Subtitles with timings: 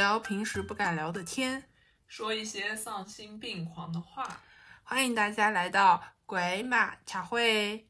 [0.00, 1.62] 聊平时不敢聊的天，
[2.06, 4.40] 说一些丧心病狂的话。
[4.82, 7.86] 欢迎大家来到鬼马茶会。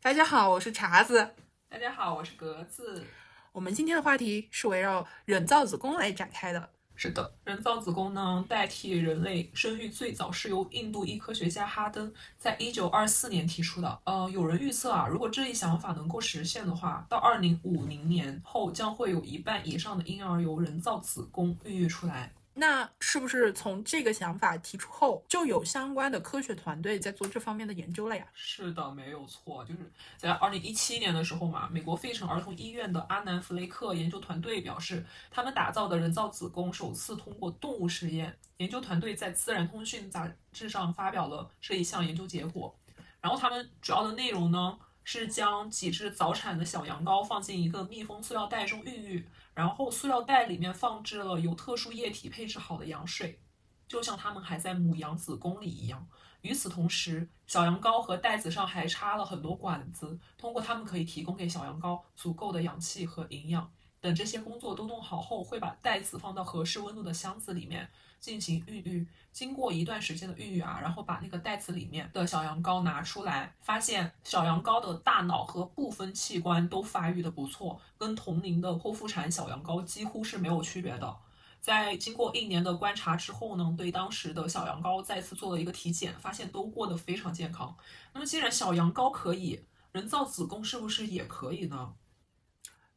[0.00, 1.34] 大家好，我是茶子。
[1.68, 3.06] 大家好，我是格子。
[3.52, 6.70] 我们今天的话题是围绕人造子宫来展开的。
[7.02, 13.98] 是的，人造子宫呢，代替人类生育最早是由印度医科学家哈登在一九二四年提出的。
[14.04, 22.32] 呃，有人预测啊，如果这一想法能够实现的话，到二零五零年后，将会有一半以上的婴儿由人造子宫孕育出来。
[22.54, 28.26] 那是不是从这个想法提出后，就有相关的科学团队在做这方面的研究了呀？
[28.34, 38.36] 是的，没有错，就是在二零一七年的时候嘛，美国费城儿童医院的阿南弗雷克研究团队表示，他们打造的人造子宫首次通过动物实验。
[38.58, 42.72] 研究团队在《自然通讯》杂志上发表了这一项研究结果。
[43.20, 49.26] 然后他们主要的内容呢，是将几只早产的小羊羔放进一个密封塑料袋中孕育。
[49.54, 53.38] 然后，塑料袋里面放置了由特殊液体配置好的羊水，
[53.86, 56.06] 就像它们还在母羊子宫里一样。
[56.40, 63.70] 与此同时，小羊羔和袋子上还插了很多管子，通过它们可以提供给小羊羔足够的氧气和营养。
[64.02, 69.06] 等这些工作都弄好后，会把袋子放到合适温度的箱子里面进行孕育。
[69.30, 81.16] 经过一段时间的孕育啊，然后把那个袋子里面的小羊羔拿出来，发现小羊羔的大脑和部分器官都发育的不错，跟同龄的剖腹产小羊羔几乎是没有区别的。
[81.60, 87.76] 在经过一年的观察之后呢，对当时的小羊羔再次做了一个体检，发现都过得非常健康。
[88.12, 91.94] 那么既然小羊羔可以，人造子宫是不是也可以呢？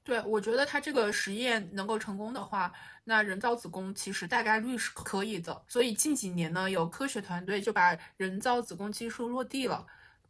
[0.05, 2.71] 对，我觉得他这个实验能够成功的话，
[3.05, 5.59] 那人造子宫其实大概率是可以的。
[5.67, 9.83] 所以近几年呢，有科学团队就把人造子宫技术落地了。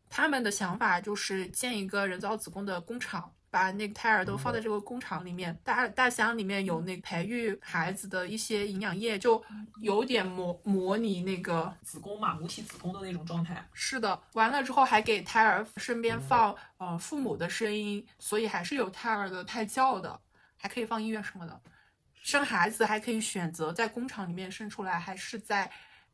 [0.09, 3.29] 他们的想法就是建一个人造子宫的工厂。
[3.55, 9.41] 把那个胎儿都放在这个工厂里面，大大箱里面有那培育孩子的一些营养液，就
[9.79, 13.65] 有点模模拟那个子宫嘛，母体子宫的那种状态。
[13.71, 20.19] 是的，完了之后还给胎儿身边放呃父母的声音，所以还是有胎儿的胎教的，
[20.57, 21.61] 还可以放音乐什么的。
[22.11, 25.71] 生孩子还可以选择在工厂里面生出来，还是在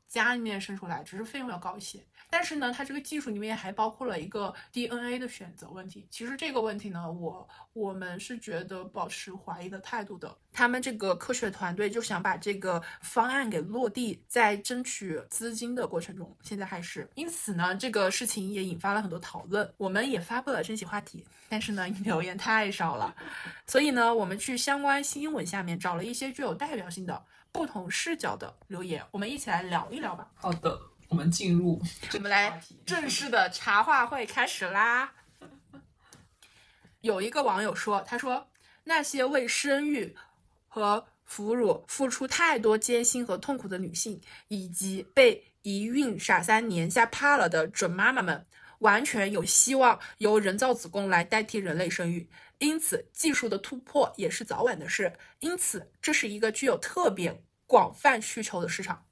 [0.07, 2.05] 家里面生出来，只是费用要高一些。
[2.31, 6.07] 但是呢，它这个技术里面还包括了一个 DNA 的选择问题。
[6.09, 10.33] 其实这个问题呢，我我们是觉得保持怀疑的态度的。
[10.53, 17.07] 他们这个科学团队就想把这个方案给落地，在争取资金的过程中，现在还是。
[17.15, 19.69] 因此呢，这个事情也引发了很多讨论。
[19.75, 23.13] 我们也发布了征集话题，但是呢，留言太少了。
[23.67, 30.31] 所以呢，我们去相关新闻下面找了一些具有代表性的不同视角的留言，我们一起来聊一聊吧。
[30.35, 30.90] 好的。
[31.11, 31.77] 我们进入，
[32.13, 35.11] 我们来正式的茶话会开始啦。
[37.01, 38.47] 有一个网友说：“他说
[38.85, 40.15] 那些为生育
[40.69, 48.45] 和哺乳付出太多艰辛和痛苦的女性，以及被一孕傻三年吓怕了的准妈妈们，
[48.79, 52.25] 完全有希望由人造子宫来代替人类生育。
[52.59, 55.11] 因此，技术的突破也是早晚的事。
[55.39, 59.03] 因此，这是一个具有特别广泛需求的市场。”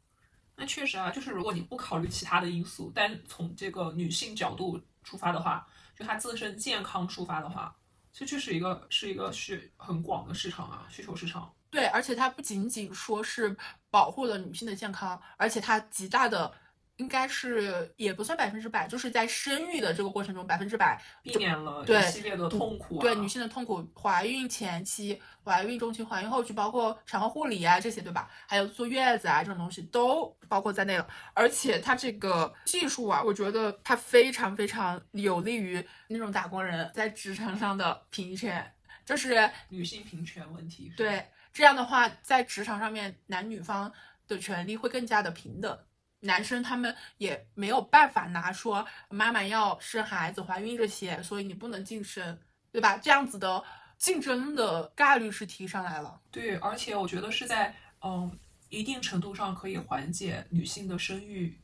[0.60, 5.66] 那确实啊，就是如果你不考虑其他的因素，单从这个女性角度出发的话，
[5.98, 7.74] 就她自身健康出发的话，
[8.12, 11.52] 这确实一个是一个是很广的市场啊，需求市场。
[11.72, 13.56] 对，而且它不仅仅说是
[13.90, 16.54] 保护了女性的健康，而且它极大的。
[17.00, 28.30] 应该是也不算百分之百，就是在生育的这个过程中，百分之百避免了对系列的痛苦，对女性的痛苦，怀孕前期、怀孕中期、怀孕后期，包括产后护理啊这些，对吧？
[28.46, 31.08] 还有坐月子啊这种东西都包括在内了。
[31.34, 38.70] 而且它这个技术啊，我觉得它非常非常有利于那种打工人在职场上的平权，
[39.06, 40.92] 就是女性平权问题。
[40.98, 43.90] 对，这样的话，在职场上面男女方
[44.28, 45.80] 的权利会更加的平等。
[46.22, 52.40] 男生他们也没有办法拿说妈妈要生孩子、怀孕这些，所以你不能晋升，
[52.72, 52.98] 对吧？
[52.98, 53.64] 这样子的
[53.98, 56.20] 竞争的概率是提上来了。
[56.32, 58.38] 对，而且我觉得是在嗯
[58.70, 61.58] 一定程度上可以缓解女性的生育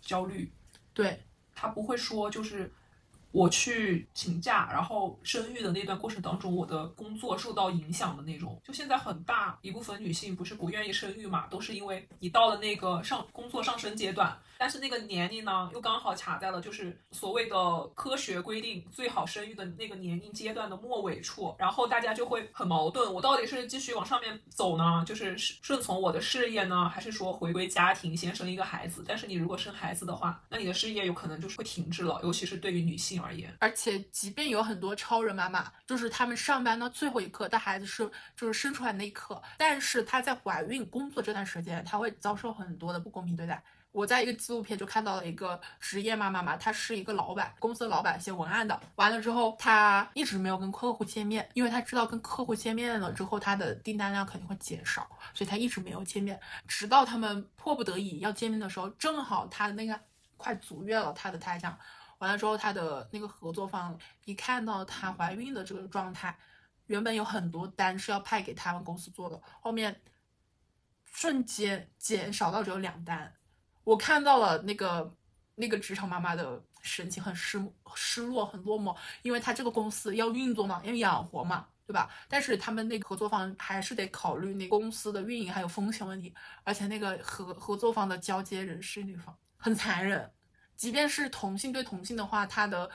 [0.00, 0.52] 焦虑。
[0.92, 1.22] 对，
[1.54, 2.72] 他不会说就是。
[3.34, 8.60] 我去请假，然后生育的那段过程当中，我的工作受到影响的那种。
[8.62, 29.04] 就现在很大一部分女性不是不愿意生育嘛，都是因为你到了那个上工作上升阶段，但是那个年龄呢，又刚好卡在了就是所谓的科学规定最好生育的那个年龄阶段的末尾处，然后大家就会很矛盾，我到底是继续往上面走呢，就是顺从我的事业呢，还是说回归家庭，先生一个孩子？
[29.04, 33.56] 但是你如果生孩子的话，那你的事业有可能就是会停滞了，尤其是对于女性而言。
[33.60, 43.62] 而且，即便有很多超人妈妈，就是他们上班到最后一刻带孩子是就是生出来那一刻，但是她在怀孕工作这段时间，她会遭受很多的不公平对待。
[43.92, 48.80] 我在一个纪录片就看到了一个职业妈妈嘛，她是一个老板，公司的老板写文案的。
[48.96, 56.40] 完了之后，她一直没有跟客户见面，因为她知道跟客户见面了之后，她的订单量肯定会减少，所以她一直没有见面。
[56.66, 59.96] 直到他们迫不得已要见面的时候，正好她的那个
[60.36, 61.78] 快足月了，她的胎降。
[62.18, 66.36] 完了之后，她的那个合作方一看到她怀孕的这个状态，
[66.86, 70.00] 原本有很多单是要派给他们公司做的，后面
[71.04, 73.32] 瞬间减少到只有两单。
[73.84, 75.14] 我看到了那个
[75.54, 77.62] 那个职场妈妈的神情，很失
[77.94, 82.10] 失落，很落寞，因为她这个公司要运作嘛，要养活嘛，对吧？
[82.28, 90.30] 但是他们那个合作方还是得考虑那公司的运营还有风险问题，而且那个合合作方的交接人是女方，很残忍。
[90.84, 92.90] 即便是同性对同性的话，他的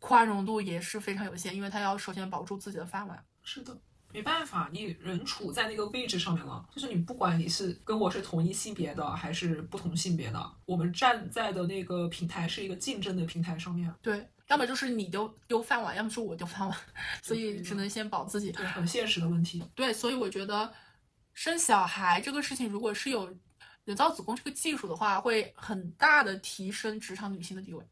[0.00, 3.24] 宽容度也是非常有限，因为他要首先保住自己的饭碗。
[3.44, 3.78] 是的。
[4.14, 13.90] 没办法，你人处在那个位置上面了，就是你不管你是跟我是同一性别的还是不同性别的，我们站在的那个平台是一个竞争的平台上面。
[14.02, 16.78] 对，要么就是你丢丢饭碗，要么是我丢饭碗，
[17.22, 18.52] 所以只能先保自己。
[18.52, 19.64] 对，很现实的问题。
[19.74, 20.70] 对，所以我觉得
[21.32, 23.34] 生小孩这个事情，如果是有
[23.84, 27.84] 人造子宫这个技术的话，会很大的提升职场女性的地位，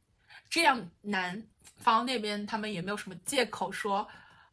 [0.48, 1.42] 这样男
[1.76, 4.06] 方那边他们也没有什么借口说。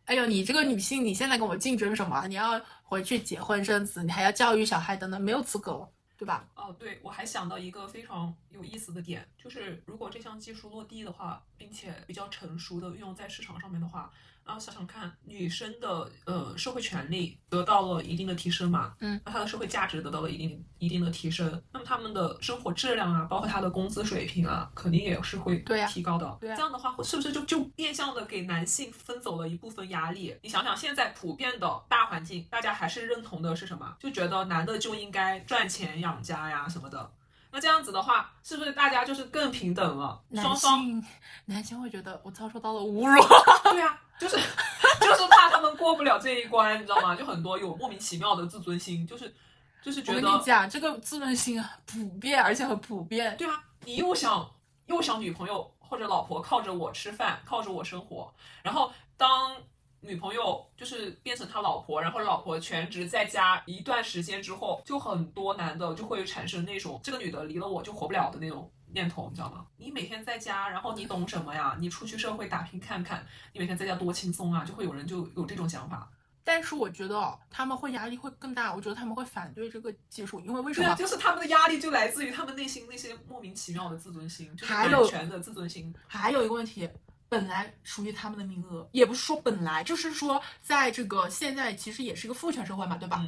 [0.05, 2.25] 哎呦，你这个女性，你现在跟我竞争什么？
[2.27, 6.47] 你要回去结婚生子，你还要教育小孩等等，没有资格了，对吧？
[6.55, 14.09] 哦，对，我还想到一个非常有意思的点，就是如果这项技术落地的话，并且比较成熟的运用在市场上面的话。
[14.47, 25.57] 然后想想看，女生的呃社会权利得到了一定的提升嘛，嗯，那她的社会价值得到了一定一定的提升，那么她们的生活质量啊，包括她的工资水平啊，肯定也是会
[25.89, 26.37] 提高的。
[26.39, 30.33] 对，这样的话，是不是就就变相的给男性分走了一部分压力？
[30.41, 33.97] 你想想，现在普遍的大环境，大家还是认同的是什么？
[33.99, 37.11] 就觉得男的就应该赚钱养家呀什么的。
[37.49, 40.21] 那这样子的话，是不是大家就是更平等了？
[40.29, 41.03] 男性
[41.45, 43.21] 男性会觉得我遭受到了侮辱。
[43.71, 44.35] 对呀，就是
[44.99, 47.15] 就是怕他们过不了这一关，你知道吗？
[47.15, 49.33] 就很多有莫名其妙的自尊心，就是
[49.81, 50.17] 就是觉得。
[50.17, 53.35] 我跟你讲，这个自尊心普遍，而且很普遍。
[53.37, 54.49] 对啊，你又想
[54.87, 58.33] 又想女朋友或者老婆靠着我吃饭，靠着我生活，
[58.63, 59.55] 然后当。
[59.99, 69.65] 女朋友就是变成他老婆，然后老婆全职在家一段时间之后，就很多男的就会产生那种这个女的离了我就活不了的那种念头，你知道吗？
[69.77, 71.75] 你每天在家，然后你懂什么呀？
[71.79, 74.63] 你出去社会打拼看看，你每天在家多轻松啊！
[74.65, 76.09] 就会有人就有这种想法。
[76.43, 80.87] 但是我觉得他们会压力会更大，我觉得他们会反对这个技术，因为为什么？
[80.87, 85.93] 对啊，就是他们的压力就来自于他们内心那些莫名其妙的自尊心，就是有权的自尊心。
[86.07, 86.89] 还有一个问题。
[87.29, 93.21] 本来属于他们的名额，也不是说本来，就是说在这个现在其实也是一个父权社会嘛，对吧？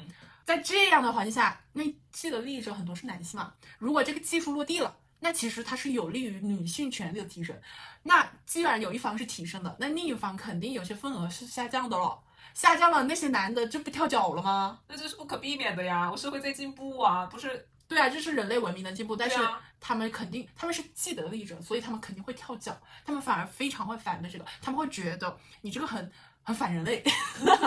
[0.46, 3.54] 在这样的环境下，那既得利益者很多是男性嘛。
[3.78, 7.56] 如果这个技术落地了，那其实它是有利于女性权利的提升。
[8.04, 12.20] 那既然有一方是提升的，那另一方肯定有些份额是下降的了。
[12.54, 14.80] 下降了，那些男的就不跳脚了吗？
[14.88, 16.10] 那这是不可避免的呀。
[16.10, 17.68] 我社会在进步啊，不是？
[17.88, 19.38] 对啊，这是人类文明的进步，但是
[19.80, 26.12] 他们肯定他们是既得利益者，所以他们肯定会跳脚，他们反而非常会反对这个，他们会觉得你这个很
[26.44, 27.04] 很反人类，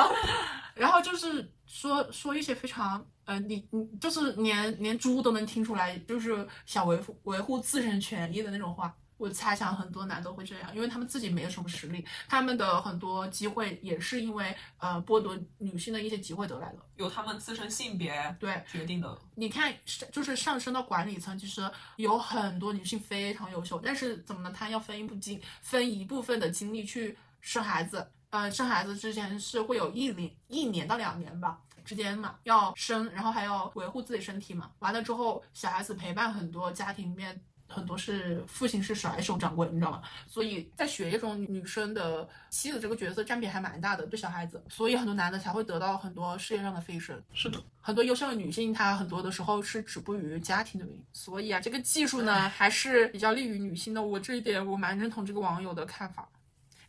[0.75, 8.95] 然后就是说说一些非常呃，你你就是连连猪都能听出来，就是想维护维护自身权益的那种话。
[9.19, 19.17] 我猜想很多男的会这样，因为他们自己没有什么实力，他们的很多机会也是因为呃剥夺女性的一些机会得来的，由他们自身性别对决定的。
[19.37, 19.73] 你看，
[20.11, 24.53] 就是上升到管理层，其实有很多女性非常优秀，但是怎么呢？
[24.53, 37.41] 她要分一部精分一部分的精力去生孩子，呃，生孩子之前是会有一年一年到两年吧之间嘛，要生，然后还要维护自己身体嘛，完了之后小孩子陪伴很多家庭里面。
[37.75, 40.03] 很多是父亲是甩手掌柜，你知道吗？
[40.27, 47.19] 所以在血液中，女生的妻子这个角色占比还蛮大的，对小孩子，所以很多男的才会得到很多事业上的飞升。
[47.33, 51.03] 是的，很多优秀的女性，她很多的时候是止步于家庭的原因。
[51.15, 54.03] 所以啊，这个技术呢还是比较利于女性的。
[54.03, 56.29] 我这一点我蛮认同这个网友的看法，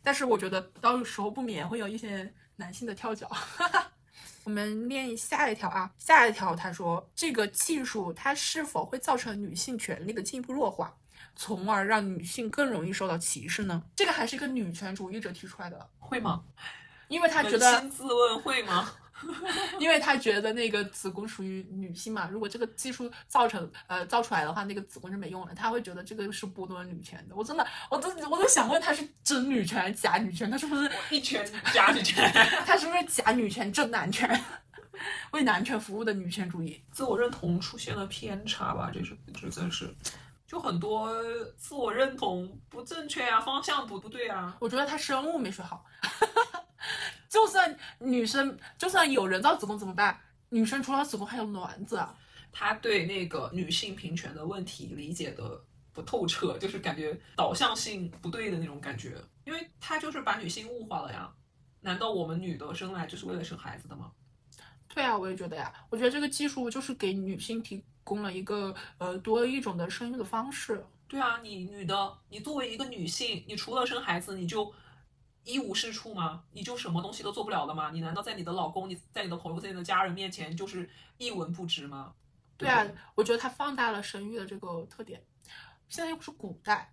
[0.04, 3.28] 但是我觉得到时候不免会有一些男性的跳脚。
[4.44, 10.94] 我们念下一条啊，下一条他说这个技术它是否会造成女性权利的进一步弱化，
[11.34, 13.82] 从而让女性更容易受到歧视呢？
[13.96, 16.44] 这个还是一个女权主义者提出来的，会吗？
[17.08, 18.92] 因为他觉得心自问会吗？
[19.78, 27.34] 因为他觉得那个子宫属于女性嘛，如果这个技术造成呃造出来的话，那个子宫就没用了，他会觉得这个是剥夺了女权的。
[27.34, 32.30] 我真的，我都我都想问他是真女权假女权，他是不是一拳假女权，
[32.66, 34.28] 他是不是假女权真男权，
[35.32, 36.82] 为男权服务的女权主义？
[36.92, 38.90] 自我认同出现了偏差吧？
[38.92, 39.94] 这是这真是，
[40.46, 41.10] 就很多
[41.56, 44.56] 自我认同不正确啊，方向不不对啊。
[44.60, 45.84] 我觉得他生物没学好，
[47.34, 50.16] 就算女生就算有人造子宫怎么办？
[50.50, 52.16] 女生除了子宫还有卵子啊。
[52.52, 55.60] 他对那个女性平权的问题理解的
[55.92, 61.28] 不透彻，就是感觉导向性不对的那种感觉，因为他就是把女性物化了呀。
[61.80, 64.12] 难道我们女的生来就是为了生孩子的吗？
[64.86, 65.74] 对啊，我也觉得呀。
[65.90, 70.86] 我觉得这个技术就是给女性提供了一个呃多一种的生育的方式。
[71.08, 74.72] 对啊，你女的，你作为一个女性，你除了生孩子，你就
[75.44, 76.42] 一无是处吗？
[76.52, 77.90] 你就什么东西都做不了了吗？
[77.92, 82.14] 你难道在你的老公、你在你的朋友、在你的家人面前就是一文不值吗？
[82.56, 85.22] 对啊，我觉得他放大了生育的这个特点。
[85.88, 86.92] 现在又不是古代，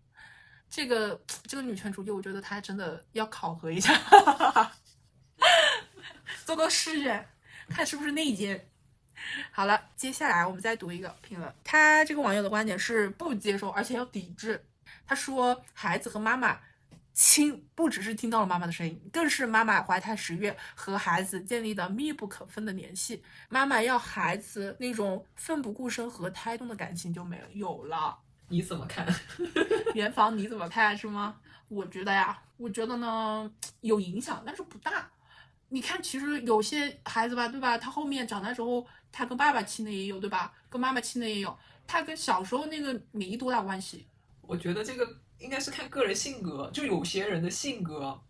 [0.70, 3.92] 这个这个女权主义，我觉得她真的要考核一下，
[6.46, 7.28] 做个试验，
[7.68, 8.70] 看是不是内奸。
[9.50, 11.52] 好了，接下来我们再读一个评论。
[11.64, 14.64] 他这个网友的观点是不接受，而且要抵制。
[15.06, 16.60] 他说，孩子和妈妈
[17.20, 23.20] 亲，不只是听到了妈妈的声音，更是妈妈怀胎十月和孩子建立的密不可分的联系。
[23.48, 28.16] 妈妈要孩子那种奋不顾身和胎动的感情就没有了。
[28.46, 29.04] 你怎么看？
[29.96, 31.40] 元芳你怎么看是吗？
[31.66, 35.10] 我觉得呀，我觉得呢有影响，但是不大。
[35.70, 37.76] 你看，其实有些孩子吧，对吧？
[37.76, 40.54] 他后面长大之后，他跟爸爸亲的也有，对吧？
[40.70, 44.06] 跟妈妈亲的也有，他跟小时候那个没多大关系。
[44.40, 45.04] 我觉得这个
[45.38, 48.20] 应该是看个人性格，就有些人的性格，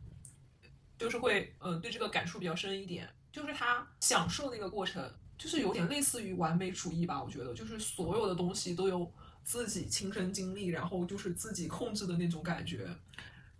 [0.98, 7.22] 就是会呃对这个感触比较深一点，就是他享受那个过程，就是有点类似于完美主义吧。
[7.22, 9.10] 我觉得就是所有的东西都有
[9.42, 12.88] 自己亲身经历，然后就是自己控制的那种感觉，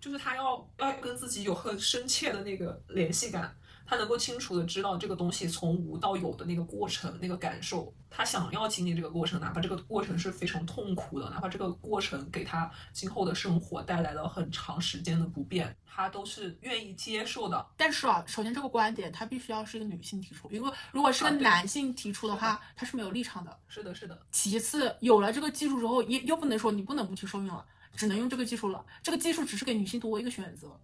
[0.00, 3.56] 就是他要要跟自己有很深切的那个联系感。
[3.88, 17.66] 他能够清楚的知道这个东西从无到有的那个过程，那个感受，他想要经历这个过程，哪怕这个过程是非常痛苦的，哪怕这个过程给他今后的生活带来了很长时间的不便，他都是愿意接受的。
[17.78, 23.58] 但是啊，首先这个观点他必须要是一个女性提出，因为如果是个男性提出的话，他是没有立场的。
[23.68, 24.20] 是的，是的。
[24.30, 27.64] 其次，有了这个技术之后，也又不能说你不能不去受孕了，
[27.96, 28.84] 只能用这个技术了。
[29.02, 30.78] 这个技术只是给女性多一个选择。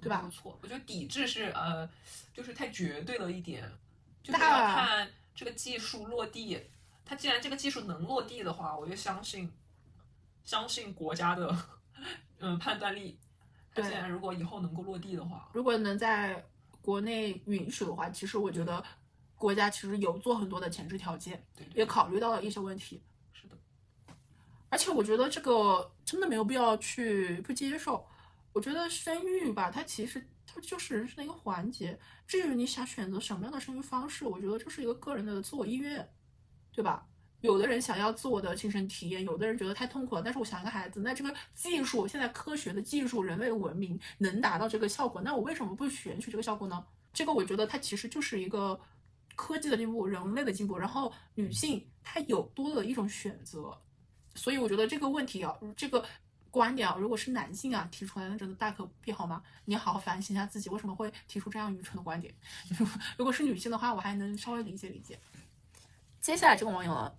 [0.00, 0.22] 对吧？
[0.22, 1.88] 没错，我觉得抵制是呃，
[2.32, 3.70] 就是太绝对了一点，
[4.22, 6.60] 就是要看这个技术落地。
[7.04, 9.50] 它既然这个技术能落地的话，我就相信，
[10.44, 11.56] 相信国家的
[12.38, 13.18] 嗯 判断力。
[13.74, 16.44] 它既然如果以后能够落地的话，如果能在
[16.80, 18.82] 国内允许的话，其实我觉得
[19.36, 23.02] 国家其实有做很多的前置条件，对对也考虑到了一些问题。
[23.32, 23.56] 是的，
[24.68, 28.06] 而且我觉得这个真的没有必要去不接受。
[28.52, 31.98] 我觉得生育吧，它其实它就是人生的一个环节。
[32.26, 36.08] 至于你想选择什么样的生育方式，我觉得这是一个个人的自我意愿，
[36.72, 37.06] 对吧？
[37.42, 40.22] 有的人想要自我的亲身体验，有的人觉得太痛苦了。
[40.22, 46.84] 但是我想一个孩子，那这个技术现在科学的技术、人类文明能达到这个效果，那我为什么不选取这个效果呢？
[47.12, 48.78] 这个我觉得它其实就是一个
[49.36, 53.74] 科技的进步、人类的进步，然后女性她有多了一种选择。
[54.34, 56.04] 所以我觉得这个问题啊，这个。
[56.50, 59.42] 观点啊，如果是男性啊提出来，那真的大可不必好吗？
[59.64, 62.34] 你好好反省一下自己，为什么会提出这样愚蠢的观点？
[63.16, 65.18] 如果是女性的话，我还能稍微理解理解。
[66.20, 67.12] 接下来这个网友呢，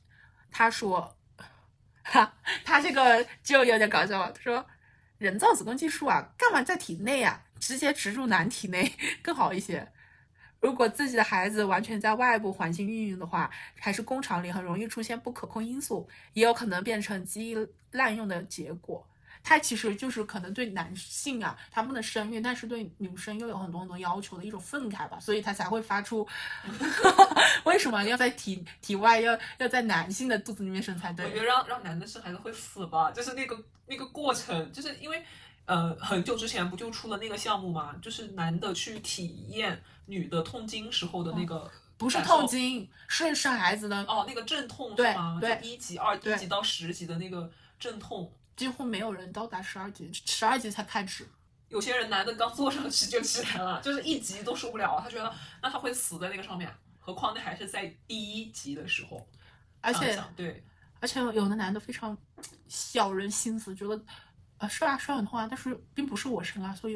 [0.51, 1.15] 他说，
[2.03, 2.33] 哈，
[2.63, 4.31] 他这个就有点搞笑了。
[4.31, 4.65] 他说，
[5.17, 7.43] 人造子宫技术啊，干嘛在体内啊？
[7.59, 9.88] 直接植入男体内更好一些。
[10.59, 19.07] 如果自己的孩子完全在外部环境孕育的话，还是工厂里很容易出现不可控因素，也有可能变成基因滥用的结果。
[19.43, 26.27] 它其实就是可能对男性啊，他们的生育，但是对女生又有很多很多要求的一种愤慨吧，所以他才会发出
[27.65, 31.25] 为什么要在体体外要要在男性的肚子里面生才对？
[31.25, 33.57] 我觉得让让男的生孩子会死吧，就是那个
[33.88, 35.24] 那个过程，就是因为
[35.65, 41.69] 呃很久之前不就出了那个项目嘛，就是男的去体验女的痛经时候的那个。
[41.98, 45.38] 不是痛经，是生孩子的哦，那个阵痛对是吗？
[45.39, 47.48] 对就一级、二一级到十级的那个
[47.79, 48.27] 阵痛。
[48.55, 51.27] 几乎没有人到达十二级，十二级才开始。
[51.70, 59.25] 有些人男的刚坐上去就起来了， 就是一集都受不了，他觉得那他会死在那个上面，何况那还是在第一集的时候，
[59.79, 60.63] 而且对，
[61.00, 62.17] 而且有的男的非常
[62.67, 64.00] 小人心思，觉得
[64.58, 66.96] 呃是啊是很痛啊，但是并不是我生啊，所以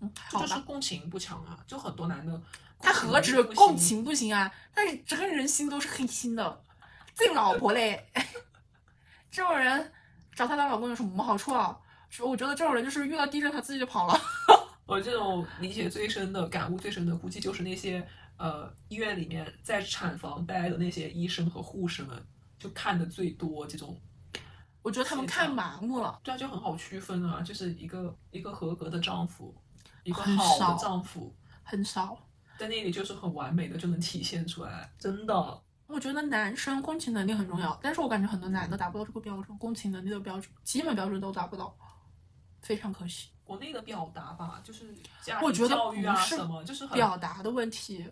[0.00, 0.58] 嗯就是。
[0.60, 2.40] 共情不强啊，就很多男的
[2.78, 6.62] 他何止共情不行啊，但是整个人心都是黑心的。
[7.14, 8.08] 自己老婆嘞，
[9.30, 9.92] 这种人
[10.34, 11.78] 找她当老公有什么好处啊？
[12.08, 14.14] 是我觉得这种人就是遇到地震他自己就跑了。
[14.84, 22.22] 我这种理解最深的、感悟最深的，估计就是那些呃医院里面在产房待的那些医生和护士们，
[22.58, 23.98] 就看的最多这种。
[24.82, 26.20] 我觉得他们看麻木了。
[26.22, 29.54] 对啊，就很好区分啊，就是一个一个合格的丈夫，
[30.02, 32.18] 一个很好的丈夫，很少。
[32.58, 35.62] 在那里就是很完美的就能体现出来，真的。
[35.92, 41.76] 我觉得男生共情能力很重要，但是我感觉很多男的达不到这个标准，共情能力的标准，基本标准都达不到，
[42.62, 43.28] 非常可惜。
[43.44, 48.10] 国内的表达吧，就是家我觉得不是，就是表达的问题，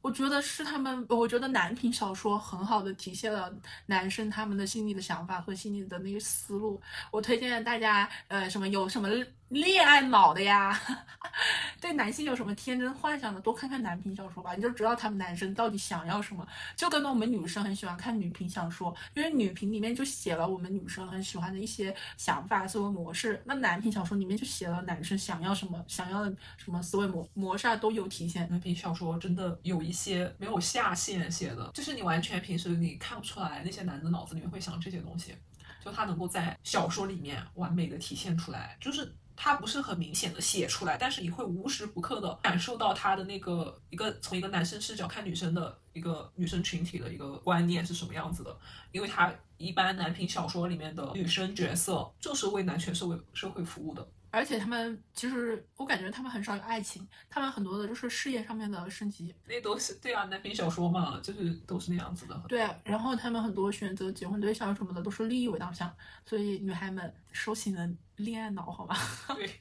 [0.00, 3.52] 我觉得是他们，我觉得男频小说很好的体现了
[3.86, 6.80] 男生他们的心里的想法和心里的那个思路。
[7.10, 9.08] 我推荐大家，呃，什么有什么
[9.48, 10.78] 恋爱脑的呀，
[11.80, 16.46] 对男性有什么天真幻想的，多看看男频小说吧，你就知道他们男生到底想要什么。
[16.76, 23.42] 就跟我们女生很喜欢看女频小说，因为女频里面就写了我们女生很喜欢的一些想法、思维模式。
[23.46, 26.24] 那男频小说里面就写了男生想要什么、想要
[26.58, 28.46] 什么思维模模式啊都有体现。
[28.50, 35.34] 男频小说真的有一些没有下限写的，就是你完全平时你看不出来那些男的脑子里面会想这些东西，
[35.82, 48.58] 就他能够在小说里面完美的体现出来，就是他不是很明显的写出来，但是你会无时不刻的感受到他的那个一个从一个男生视角看女生的一个女生群体的一个观念是什么样子的，
[48.90, 54.04] 因为他一般男频小说里面的女生角色就是为男权社会社会服务的。
[54.30, 59.34] 而且他们其实我感觉他们很少有爱情，他们很多的就是事业上面的升级。
[59.46, 62.40] 那都是对啊，男频小说嘛，就是都是那样子的。
[62.48, 65.90] 对，然后他们很多选择结婚对象什么的都是利益为导向，
[66.26, 68.96] 所以女孩们收起你的恋爱脑好吧？
[69.34, 69.60] 对，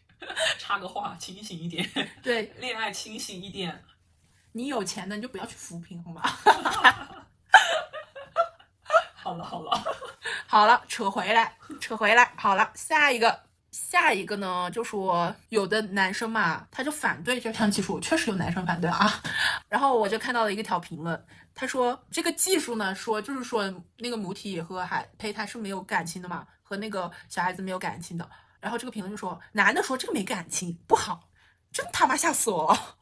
[0.60, 1.90] 插个话，清醒一点，
[2.22, 3.84] 对 恋爱清醒一点。
[4.52, 6.22] 你有钱的你就不要去扶贫好吗？
[9.14, 9.84] 好 了好了，
[10.48, 13.47] 好了，扯回来，扯回来，好了，下一个。
[13.78, 19.22] 下一个呢，就说有的男生嘛，他就反对这项技术，确实有男生反对啊。
[19.70, 28.28] 然后我就看到了一个条评论，他说这个技术呢，说就是说那个母体和孩胚胎是没有感情的嘛，和那个小孩子没有感情的。
[28.60, 31.30] 然后这个评论就说，男的说这个没感情不好，
[31.72, 32.96] 真他妈吓死我了。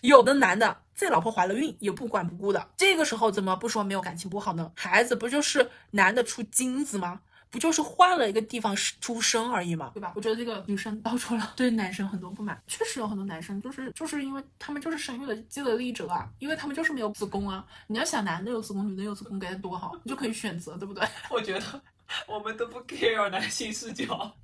[0.00, 4.72] 有的男的自己老婆怀了孕也不管不顾的，这个时候怎么不说没有感情不好呢？
[4.74, 7.20] 孩子不就是男的出精子吗？
[7.52, 10.10] 不就是换了一个地方出生而已嘛，对吧？
[10.16, 17.62] 我觉得这个女生道出了对男生很多不满，确实有很多男生就是就是因为他们就是生育的既得利益者啊，因为他们就是没有子宫啊。
[17.88, 21.06] 你要想男的有子宫，女的有子宫该多好，你就可以选择，对不对？
[21.28, 21.82] 我觉得
[22.26, 24.34] 我们都不 care 男性视角，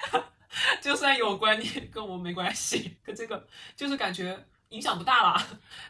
[0.82, 5.46] 就算有观念跟我们没关系，跟这个就是感觉影响不大啦。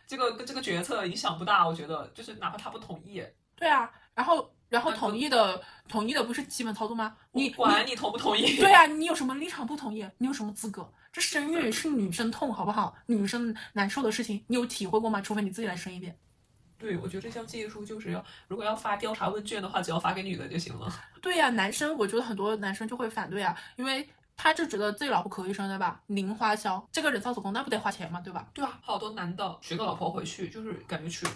[0.07, 3.21] 这个跟这个决策影响不大，我觉得就是哪怕他不同意，
[3.57, 4.54] 对啊，然后。
[4.69, 7.17] 然后那个同意的同意的不是基本操作吗？
[7.33, 8.57] 你管你同不同意。
[8.57, 10.07] 对啊，你有什么立场不同意？
[10.19, 10.91] 你有什么资格？
[11.13, 12.95] 这生育是女生痛，好不好？
[13.07, 15.21] 女生难受的事情，你有体会过吗？
[15.21, 16.17] 除非你自己来生一遍。
[16.77, 20.93] 对，我觉得这项技术就是要，如果要发调查问卷的话，只要发给女的就行了。
[21.23, 26.03] 对呀、男生我觉得很多男生就会反对啊，因为他就觉得自己老婆可以生，对吧？
[26.09, 28.21] 零花销，这个人造子宫那不得花钱吗？
[28.21, 28.49] 对吧？
[28.53, 31.27] 对啊，好多男的娶个老婆回去，就是感觉娶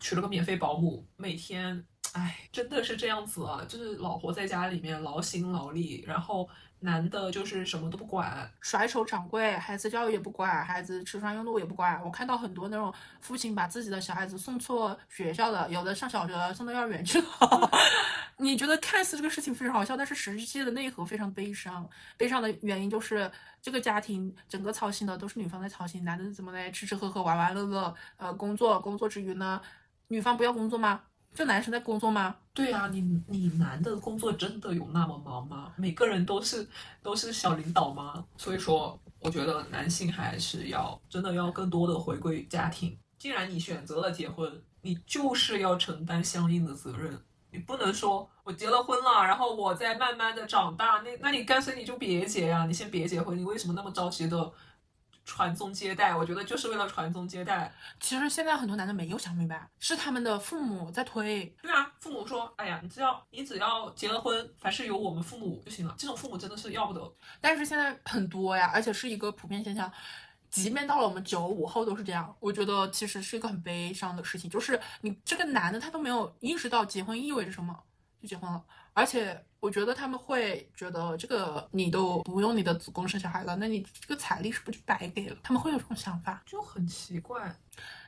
[0.00, 1.82] 娶了个免费保姆，每天，
[2.12, 6.48] 哎，真的是这样子啊，就是老婆在家里面劳心劳力，然后
[6.80, 12.02] 男的就是什么都不管，甩手掌柜，孩子教育也不管，孩子吃穿用度也不管。
[12.04, 17.70] 我看到很多那种父亲把自己的小孩子送错学校的，有的上小学送到幼儿园去了。
[18.38, 21.88] 你觉得看似这个事情非常好笑，但是实际的内核非常悲伤。
[22.16, 23.30] 悲伤的原因就是
[23.62, 29.60] 这个家庭整个操心的都是女方在操心，男的怎么来吃吃喝喝玩玩乐乐，呃，工作工作之余呢，
[30.08, 31.02] 女方不要工作吗？
[31.34, 32.36] 这男生在工作吗？
[32.52, 35.72] 对啊，你你男的工作真的有那么忙吗？
[35.76, 36.68] 每个人都是
[37.02, 38.24] 都是小领导吗？
[38.36, 42.98] 所以说，我觉得男性还是要真的要更多的回归家庭。
[43.18, 47.18] 既然你选择了结婚，你就是要承担相应的责任。
[47.52, 54.52] 你不能说我结了婚了，然后我再慢慢的长大，那那你干脆你就别结呀、你先别结婚，你为什么那么着急的
[55.24, 57.72] 传宗接代，我觉得就是为了传宗接代。
[58.00, 61.44] 其实现在很多男的没有想明白，是他们的父母在推。
[61.62, 65.94] 对啊，父母说，哎呀，你只要你只要结了婚，凡是有我们父母就行了。
[65.98, 67.12] 这种父母真的是要不得。
[67.40, 69.92] 但是现在很多呀，而且是一个普遍现象。
[70.50, 77.78] 即便到了我们九五后都是这样，我觉得其实是一个很悲伤的事情，就是你这个男的他都没有意识到结婚意味着什么，
[78.20, 85.36] 就结婚了，而且我觉得他们会觉得这个你都不用你的子宫生小孩了，那你这个彩礼是不是就白给了？
[85.42, 87.54] 他们会有这种想法，就很奇怪。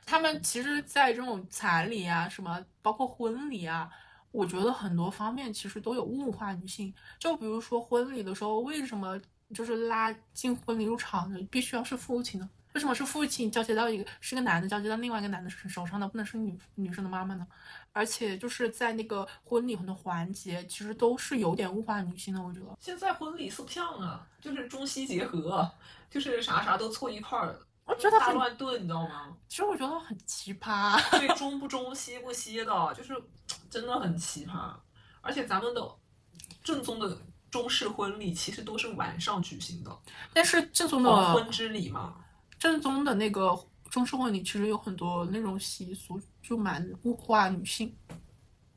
[0.05, 3.89] 他们其实，在这种彩礼啊，什么包括婚礼啊，
[4.31, 6.93] 我觉得很多方面其实都有物化女性。
[7.17, 9.19] 就比如说婚礼的时候，为什么？
[9.53, 12.49] 就是拉进婚礼入场的，必须要是父亲呢？
[12.73, 17.45] 为什么是父亲交接到一个是个男的交接到另外一个男的手上的，不能是女女生的妈妈呢？
[17.93, 22.41] 而且就是在那个婚礼很多环节，其实都是有点物化女性的。
[22.41, 25.71] 我觉得现在婚礼不像啊，就是中西结合，
[26.09, 29.33] 就是啥啥都凑一块儿，我觉得大乱炖，你知道吗？
[29.47, 33.15] 其实我觉得很奇葩，对， 中不中西不西的，就是
[33.69, 34.73] 真的很奇葩。
[35.21, 35.95] 而且咱们的
[36.61, 37.17] 正宗的。
[37.53, 39.95] 中式婚礼其实都是晚上举行的，
[40.33, 42.15] 但是正宗的婚之礼嘛，
[42.57, 43.55] 正宗的那个
[43.91, 47.97] 中式婚礼其实有很多那种习俗，就蛮物化女性，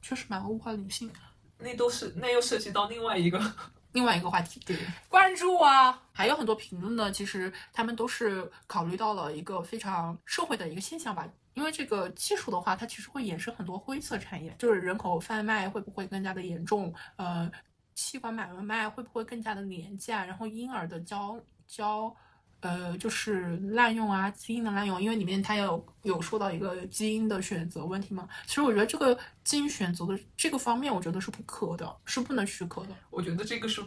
[0.00, 1.10] 确实蛮物化女性。
[1.58, 3.38] 那都是那又涉及到另外一个
[3.92, 4.74] 另外一个话题，对，
[5.10, 17.50] 关注啊，还有很多评论呢，其实他们都是考虑到了一个非常社会的一个现象吧，因为这个技术的话，它其实会衍生很多灰色产业，就是人口贩卖会不会更加的严重，呃。
[17.94, 20.22] 器官买卖会不会更加的廉价？
[20.22, 22.14] 然后婴儿的交交，
[22.60, 28.28] 呃，就是滥用啊，基因的滥用，因为里面它有有说到一个基因的选择问题嘛。
[28.46, 32.96] 其实我觉得这个基因选择的这个方面，我觉得是不可的，是不能许可的。
[33.10, 33.84] 我觉得这个是，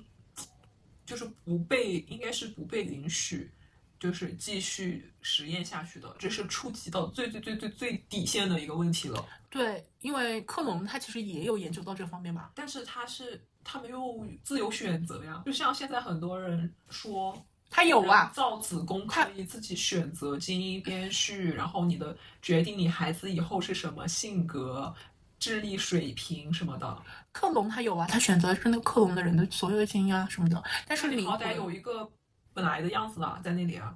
[1.05, 3.51] 就是不被，应该是不被允许，
[3.99, 6.15] 就是继续实验下去的。
[6.19, 9.25] 这是触及到最最最最最底线的一个问题了。
[9.49, 13.43] 对，因为克隆它其实也有研究到这方面嘛，但是它是。
[13.61, 24.93] 它没有自由选择呀，就像现在很多人说，他有啊，造子宫可以自己选择基因编序，然后你的决定你孩子以后是什么性格、
[25.39, 27.01] 智力水平什么的。
[27.31, 32.09] 克隆他有啊，他选择是那个克隆的人的所有的基因啊什么的，但是你好歹有一个
[32.53, 33.95] 本来的样子啊，在那里啊。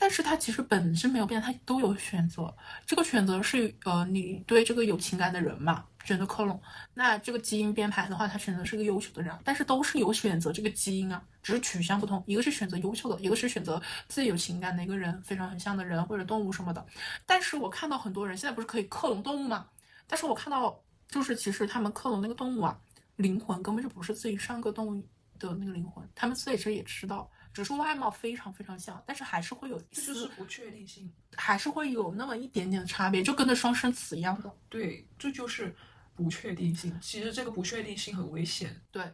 [0.00, 2.52] 但是他其实本身没有变，他都有选择。
[2.86, 6.58] 这个选择是呃，你对这个有情感的人嘛，选择克隆。
[6.94, 12.24] 那这个基因编排的话，他选择是个优秀的人，但是都是有选择这个基因啊，只是取向不同。
[12.26, 16.82] 一个是选择优秀的，一个是选择自己有情感的一个人，非常很像的人或者动物什么的。
[17.26, 19.66] 但是我看到很多人现在不是可以克隆动物吗？
[20.06, 22.80] 但是我看到就是其实他们克隆那个动物啊，
[23.16, 25.06] 灵魂根本就不是自己上个动物
[25.38, 27.30] 的那个灵魂，他们自己其实也知道。
[27.52, 34.52] 只是外貌非常非常像，但是还是会有这就是不确定性，还是会有那么一点点的差别，就跟那双生子一样的。
[34.68, 35.74] 对，这就是
[36.14, 36.96] 不确定性。
[37.00, 38.80] 其实这个不确定性很危险。
[38.90, 39.12] 对，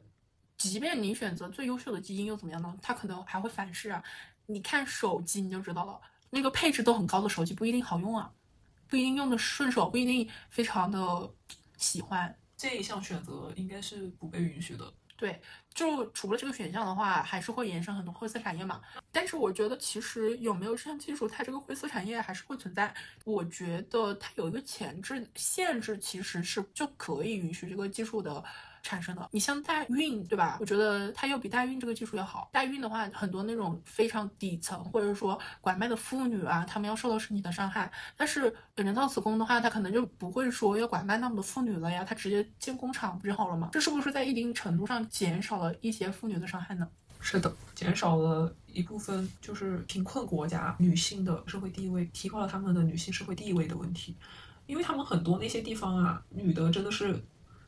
[0.58, 2.76] 即便你选择最优秀的基因又怎么样呢？
[2.82, 4.02] 它可能还会反噬啊。
[4.46, 8.30] 你看手机你就知道了，那个配置都很高的手机不一定好用啊，
[8.86, 11.30] 不一定用的顺手，不一定非常的
[11.76, 12.36] 喜欢。
[12.56, 14.92] 这一项选择应该是不被允许的。
[15.16, 15.40] 对，
[15.72, 18.80] 就除了这个选项的话，还是会延伸很多灰色产业嘛。
[19.10, 22.94] 但是我觉得，其实有没有这项技术，它这个灰色产业还是会存在。
[23.24, 28.44] 我觉得它有一个前置限制，其实是就可以允许这个技术的。
[28.86, 30.56] 产生的，你像代孕，对吧？
[30.60, 32.48] 我觉得它又比代孕这个技术要好。
[32.52, 37.90] 代孕的话，很多那种非常底层或者说拐卖的妇女啊，她们要受到身体的伤害。
[38.16, 43.70] 但是人造子宫的话，它可能就不会说要拐卖那么多妇女了呀，它直接建工厂不就好了吗？
[43.72, 46.88] 这是不是在一定程度上减少了一些妇女的伤害呢？
[47.18, 54.14] 是的，减少了一部分就是贫困国家女性的社会地位，提高了她们的女性社会地位的问题。
[54.66, 57.20] 因为他们很多那些地方啊，女的真的是。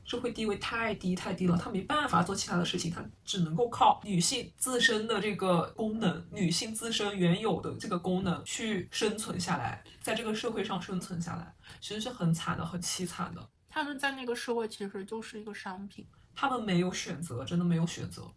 [0.09, 13.49] 社会地位太低太低了，她没办法做其他的事情，她只能够靠女性自身的这个功能，女性自身原有的这个功能去生存下来，在这个社会上生存下来，其实是很惨的，很凄惨的。
[13.69, 18.33] 他们在那个社会其实就是一个商品，他们没有选择，真的没有选择，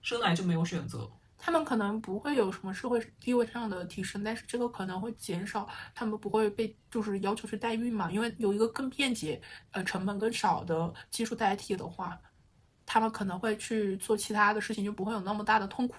[0.00, 1.10] 生来就没有选择。
[1.40, 12.20] 他们可能不会有什么社会地位上的提升，但是这个可能会减少他们不会被就是要求去代孕嘛，因为有一个更便捷、呃成本更少的技术代替的话，
[12.84, 15.96] 他们可能会去做其他的事情，就不会有那么大的痛苦。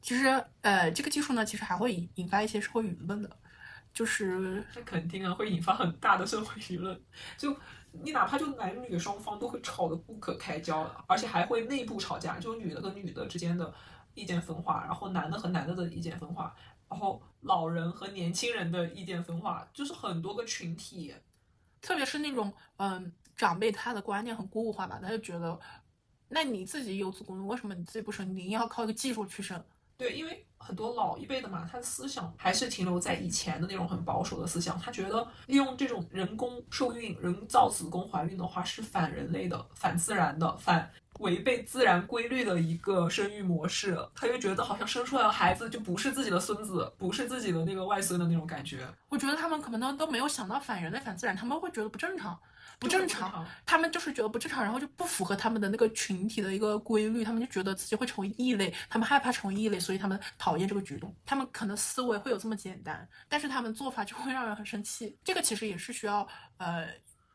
[0.00, 0.26] 其实，
[0.62, 3.30] 呃，这个技术呢，其实还会引引发一些社会舆论的，
[3.94, 7.00] 就是那肯定啊，会引发很大的社会舆论。
[7.38, 7.56] 就
[7.92, 13.72] 你哪怕就男女双方都会吵得不可开交，而且还会内部吵架，就女的跟女的之间的。
[14.14, 16.54] 意见分化，然后男的和男的的意见分化，
[16.88, 21.14] 然后老人和年轻人的意见分化，就是很多个群体，
[21.80, 25.58] 特别是那种嗯长辈，他的观念很固化吧，他就觉得，
[26.28, 28.34] 那你自己有子宫，为什么你自己不生？
[28.34, 29.62] 你一定要靠一个技术去生？
[29.98, 40.90] 对，因为很多老一辈的嘛，他的思想还是停留在以前的那种很保守的思想，他觉得利用这种人工受孕、人造子宫怀孕的话是反人类的、反自然的、反
[41.22, 48.86] 违背自然规律的一个生育模式，他就觉得好像生出来的孩子就不是自己的孙子，不是自己的那个外孙的那种感觉。
[49.08, 52.38] 我觉得他们可能都没有想到反人类、反自然，他们会觉得不正常。
[52.78, 61.14] 不就正常，不正常他们就是觉得不正常，然后就不符合他们的那个群体的一个规律，他们就觉得自己会成为异类，他们害怕成为异类，所以他们讨厌这个举动。
[61.24, 65.16] 他们可能思维会有这么简单，但是他们做法就会让人很生气。
[65.22, 66.88] 这个其实也是需要呃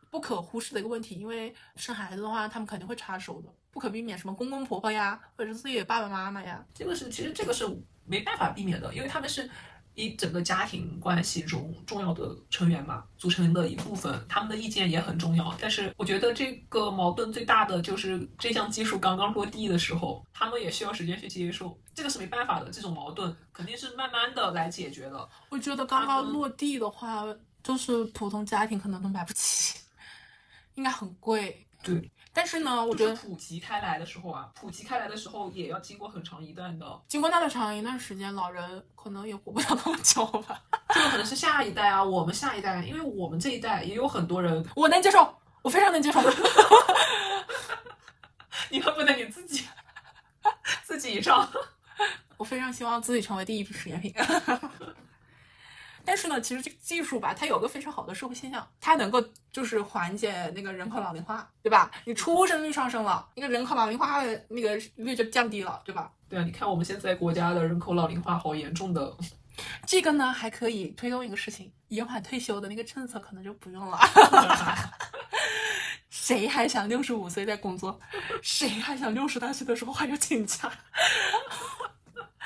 [0.09, 6.65] 不可忽视的一个问题，因为生孩子的话，他们肯定会插手的，不可避免什么公公婆婆呀，或者是自己的爸爸妈妈呀。
[6.73, 7.63] 这个是其实这个是
[8.05, 9.47] 没办法避免的，因为他们是
[9.93, 15.55] 一整个家庭关系中重要的成员嘛，组成的一部分，他们的意见也很重要。
[15.61, 25.29] 但是我觉得这个矛盾最大的就是这项技术刚刚落地的时候，他们也需要时间去接受，这个是没办法的，这种矛盾肯定是慢慢的来解决的。
[25.49, 27.23] 我觉得刚刚落地的话，
[27.63, 29.77] 就是普通家庭可能都买不起，
[30.73, 31.63] 应该很贵。
[31.83, 40.61] 对，但是呢，我我觉得普及开来的时候啊，普及开来的时候也要经过很长一段的，经过那么长一段时间，老人可能也活不了那么久吧。
[40.93, 46.21] 这个可能是下一代啊，我们下一代，因为我们这一代也有很多人，我能接受，我非常能接受。
[48.69, 49.65] 你恨不得你自己
[50.83, 51.49] 自己上。
[52.37, 54.13] 我非常希望自己成为第一批实验品。
[56.07, 61.91] 但是呢，其实这个技术吧，它有个非常好的社会现象，它能够就是缓解那个人口老龄化，对吧？
[62.05, 66.09] 你出生率上升了，那个人口老龄化的那个率就降低了，对吧？
[66.29, 69.17] 对啊，你看我们现在国家的人口老龄化好严重的，
[69.85, 73.99] 这个呢，还可以推动一个事情，延缓退休的那个政策可能就不用了。
[76.09, 77.99] 谁还想六十五岁在工作？
[78.41, 80.71] 谁还想六十大岁的时候还要请假？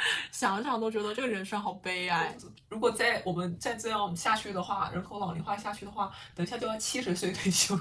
[0.31, 2.35] 想想都觉得这个人生好悲哀。
[2.69, 7.79] 如果再我们再这样下去的话，人口老龄化下去的话，等一下就要七十岁退休，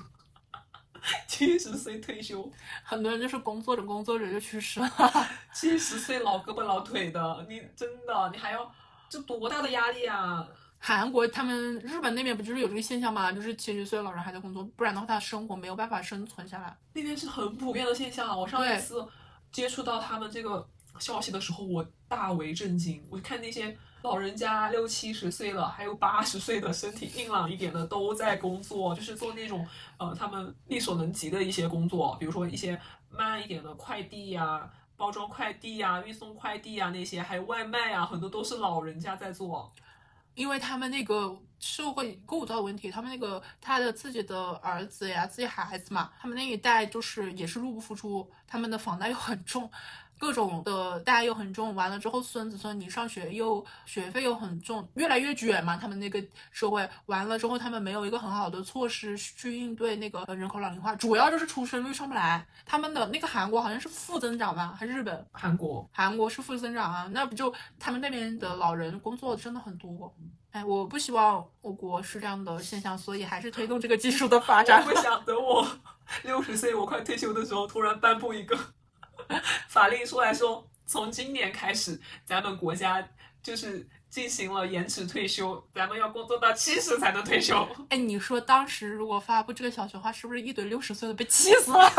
[1.27, 2.51] 七十岁退休，
[2.83, 4.91] 很多人就是工作着工作着就去世了。
[5.55, 8.71] 七十岁老胳膊老腿的，你真的你还要
[9.09, 10.47] 这多大的压力啊！
[10.83, 13.31] 韩国他们日本那边不就是有这个现象吗？
[13.31, 16.75] 就是七十岁的老人还在工作，不然的话他生活没有办法生存下来。
[16.95, 18.39] 那边是很普遍的现象。
[18.39, 19.07] 我上一次
[19.53, 20.67] 接触到他们这个
[20.99, 23.03] 消息的时候，我大为震惊。
[23.11, 29.67] 我看那些老人家六七十岁了，还有八十岁的身体硬朗一点的都在工作，就是做那种
[29.99, 39.73] 呃他们力所能及的一些工作，比如说一些慢一点的快递呀、包装快递呀、运送快递呀那些，还有外卖啊，很多都是老人家在做。
[40.35, 49.69] 因为他们那个社会构造问题，他们那个他的自己的儿子呀、自己孩子嘛，他们那一代就是也是入不敷出，他们的房贷又很重，
[50.21, 65.27] 各种的贷又很重，完了之后孙子孙女上学又学费又很重，越来越卷嘛，他们那个社会完了之后，他们没有一个很好的措施去应对那个呃人口老龄化，主要就是出生率上不来，他们的那个韩国好像是负增长吧，还是日本？
[65.33, 70.15] 韩国韩国是负增长啊，那不就他们那边的老人工作真的很多。
[70.51, 74.85] 哎，我不希望我国是这样的现象，所以还是推动这个技术的发我展。
[74.85, 75.67] 不想等我
[76.25, 78.59] 六十岁，我快退休的时候，突然颁布一个
[79.69, 83.07] 法令出来说，从今年开始，咱们国家
[83.43, 87.69] 就是进行了延迟退休，咱们要工作到七十才能退休。
[87.89, 91.93] 哎，你说当时如果发布这个小学话，是不是一堆六十岁的被气死了？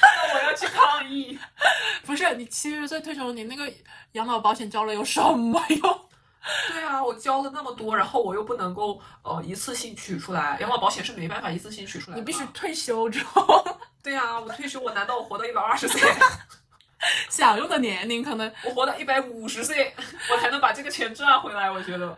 [0.00, 1.38] 那我要去抗议。
[2.04, 3.72] 不是，你七十岁退休，你那个
[4.12, 6.07] 养老保险交了有什么用？
[6.72, 12.20] 对啊，我交了那么多，然后我又不能够呃一次性取出来，养老保险是没办法一次性取出来的。
[12.20, 13.64] 你必须退休之后
[14.02, 16.00] 对啊，我退休，我难道我活到一百二十岁？
[17.30, 18.52] 享用的年龄可能。
[18.64, 19.94] 我活到一百五十岁，
[20.32, 21.70] 我才能把这个钱赚回来。
[21.70, 22.16] 我觉得。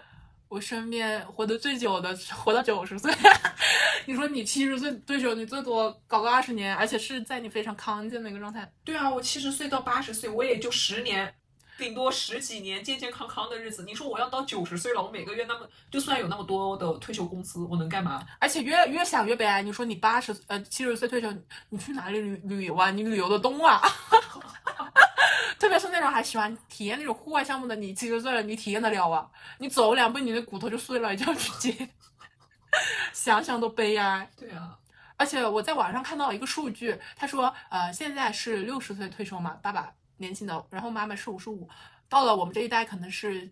[0.49, 3.13] 我身边活得最久的，活到九十岁。
[4.07, 8.69] 你说你七十岁退休，你最多搞个二十年，而且是在你非常康健的一个状态。
[8.85, 11.33] 对啊，我七十岁到八十岁，我也就十年，
[11.81, 13.83] 顶多十几年健健康康的日子。
[13.85, 18.25] 你说我要到九十岁了，我每个月那么就算有那么多的退休工资，我能干嘛？
[18.39, 19.63] 而且越越想越悲哀。
[19.63, 21.35] 你说你八十呃七十岁退休，
[21.71, 22.91] 你去哪里旅旅游啊？
[22.91, 23.81] 你旅游的动啊？
[25.59, 29.29] 特别是那种还喜欢体验那种户外项目的，你七十岁了，你体验得了啊？
[29.59, 31.89] 你走两步，你的骨头就碎了，你就要直接
[33.13, 34.31] 想想都悲哀。
[34.39, 34.77] 对啊，
[35.17, 41.69] 而且我在网上看到一个数据，他说，呃，现在是六十岁退休嘛，爸爸年轻的，然后妈妈是五十五，
[42.09, 43.51] 到了我们这一代可能是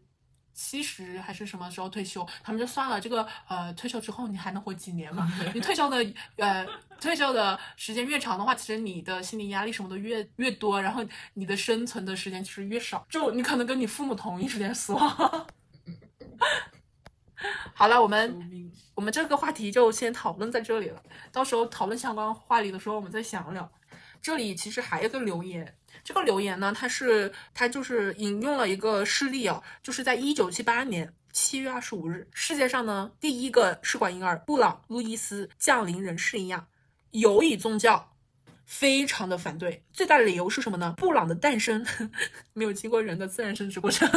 [0.53, 5.27] 七十还是什么时候退休，他们就算了这个呃退休之后你还能活几年嘛？
[5.55, 6.05] 你退休的
[6.37, 6.67] 呃
[7.01, 11.05] 退休的时间越长的话，其实你的心理压力什么的越越多，然后
[11.35, 15.09] 你的生存的时间其实越少，就你可能跟你父母同一时间死亡。
[17.73, 21.01] 好了，我们我们这个话题就先讨论在这里了，
[21.31, 23.71] 到时候讨论相关话题的时候我们再详聊。
[24.21, 25.78] 这里其实还有个留言，
[26.09, 36.67] 这个留言呢，它是它就是引用了一个事例啊，就是在一九七八年七月二十五日，世界上呢第一个试管婴儿布朗路易斯降临人世一样，
[37.11, 38.11] 有以宗教
[38.65, 40.95] 非常的反对，最大的理由是什么呢？
[40.97, 41.87] 布朗的诞生
[42.55, 44.09] 没有经过人的自然生殖过程。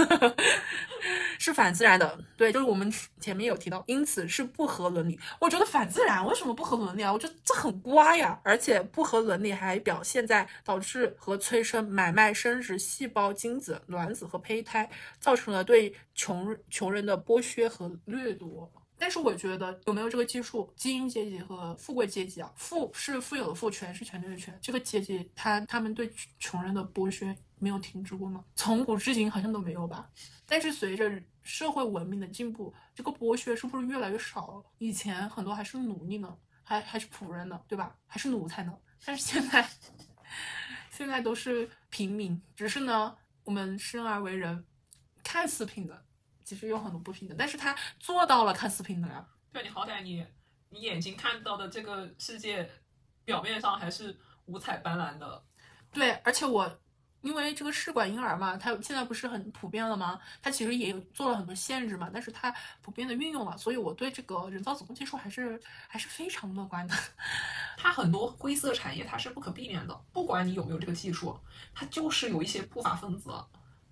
[1.42, 5.20] 是反自然的，对，就是我们前面有提到，因此是不合伦理。
[5.40, 7.12] 我觉得反自然为什么不合伦理啊？
[7.12, 14.88] 我觉得这很瓜呀，而且不合伦理还表现在导致和催生、买卖生殖细胞、精子、卵子和胚胎，
[15.20, 18.72] 造成了对穷穷人的剥削和掠夺。
[19.00, 28.46] 但是我觉得有没有这个技术，精英阶级和富贵阶级啊，富是富有的富，权是权力的权，这个阶级他他们对穷人的剥削没有停止过吗？
[28.56, 30.08] 从古至今好像都没有吧。
[30.46, 31.10] 但是随着
[31.42, 34.64] 社会文明的进步，这个剥削是不是越来越少了？
[34.78, 37.96] 以前很多还是奴隶呢，还还是仆人呢，对吧？
[38.06, 38.78] 还是奴才呢？
[39.04, 39.68] 但是现在，
[40.92, 42.42] 现在都是平民。
[42.56, 44.66] 只是呢，我们生而为人，
[45.24, 46.00] 看似平等，
[46.44, 47.36] 其实有很多不平等。
[47.38, 49.28] 但是他做到了看似平等呀。
[49.52, 50.26] 对，你好歹你
[50.70, 52.70] 你眼睛看到的这个世界，
[53.26, 55.44] 表面上还是五彩斑斓的。
[55.92, 56.81] 对，而且我。
[57.22, 60.20] 因为这个试管婴儿嘛，它现在不是很普遍了吗？
[60.42, 66.96] 它其实也有做了很多限制嘛，但是它普遍的运用了，所以我对这个人造子宫技术还是还是非常乐观的。
[67.78, 71.40] 它很多灰色产业它是不可避免的，不管你有没有这个技术，
[71.76, 73.32] 它就是有一些不法分子，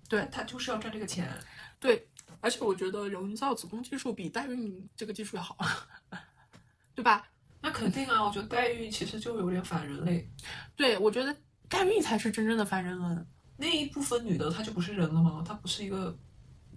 [0.08, 1.32] 对，它就是要赚这个钱。
[1.78, 2.08] 对，
[2.40, 5.56] 而且我觉得人造子宫技术比代孕这个技术要好，
[6.94, 7.26] 对吧？
[7.60, 10.28] 那肯定啊，我觉得代孕其实就有点反人类。
[10.74, 11.36] 对，我觉得。
[11.70, 15.42] 代孕才是真正的反人伦，那一部分女的她就不是人了吗？
[15.46, 16.14] 她不是一个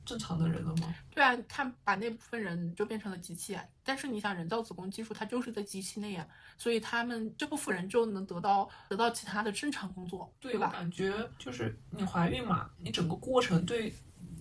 [0.05, 0.93] 正常的人了吗？
[1.09, 3.63] 对啊，她把那部分人就变成了机器啊。
[3.83, 6.25] 但是你想，人造子宫技术它就是在机器内啊，
[6.59, 10.69] 所以他们这部分人就能得到得到其他的正常工作，对吧？
[10.71, 13.91] 感觉就是你怀孕嘛，你整个过程对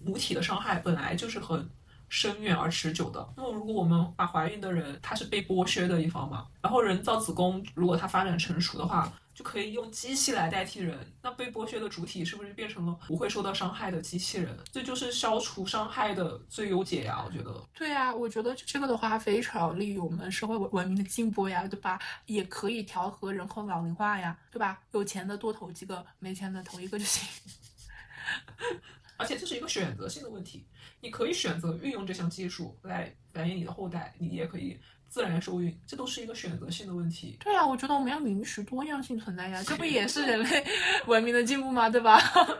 [0.04, 1.66] 母体的伤害本来就是很
[2.10, 3.26] 深远而持久的。
[3.36, 9.10] 那么如果我们把怀孕的人他是被剥削的一方嘛，然后人造子宫如果它发展成熟的话。
[9.34, 14.56] 就可以用机器来代替人，那被剥削的主体是不是变成了不会受到伤害的机器人？
[14.70, 17.24] 这就是消除伤害的最优解呀！
[17.24, 17.68] 我觉得。
[17.74, 21.98] 对呀，我觉得这个的话非常利于我们社会文明的进步呀，对吧？
[22.26, 24.80] 也可以调和人口老龄化呀，对吧？
[24.92, 27.26] 有钱的多投几个，没钱的投一个就行。
[29.16, 30.66] 而且这是一个选择性的问题，
[31.00, 34.78] 你可以选择运用这项技术来繁衍你的后代，你也可以。
[35.12, 37.36] 自然受孕，这都是一个选择性的问题。
[37.38, 40.64] 对啊，我觉得我们要允许多样性存在呀，这不也是人类
[41.04, 41.90] 文明的进步吗？
[41.90, 42.18] 对吧？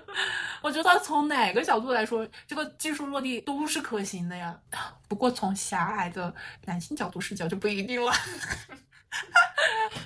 [0.60, 4.54] 我觉得从哪个角度来说，这个技术落地都是可行的呀。
[5.08, 6.34] 不过从狭隘的
[6.66, 8.12] 男性角度视角就不一定了。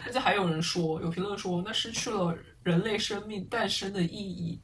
[0.04, 2.32] 而且还有人说，有评论说，那失去了
[2.62, 4.62] 人类生命诞生的意义。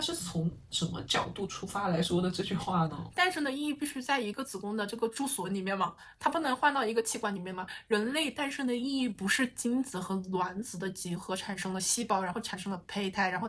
[0.00, 2.96] 他是从什么角度出发来说的这句话呢？
[3.14, 7.66] 诞生的意义必须在一个子宫的这个住所里面嘛，它不能换到一个器官里面吗？
[7.86, 13.46] 人类诞生的意义不是精子和卵子的结合产生了细胞，然后产生了胚胎，然后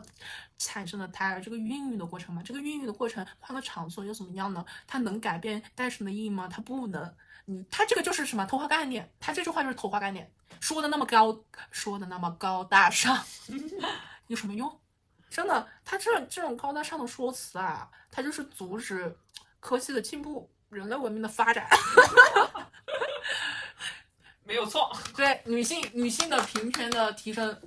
[0.58, 2.42] 产生了胎儿这个孕育的过程吗？
[2.44, 4.62] 这个孕育的过程换个场所又怎么样呢？
[4.86, 6.46] 它能改变诞生的意义吗？
[6.52, 7.10] 它不能。
[7.46, 9.10] 你它这个就是什么童话概念？
[9.18, 11.34] 它这句话就是童话概念，说的那么高，
[11.70, 13.24] 说的那么高大上，
[14.28, 14.70] 有什么用？
[15.32, 19.16] 真的，他这这种高大上的说辞啊，他就是阻止
[19.60, 21.66] 科技的进步，人类文明的发展。
[24.44, 27.58] 没有错，对女性女性的平权的提升，